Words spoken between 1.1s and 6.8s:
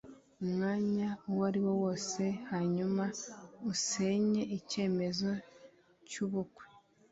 uwariwo wose hanyuma usenye icyemezo cyubukwe